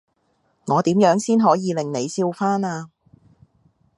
[0.65, 2.89] 我點樣先可以令你笑返呀？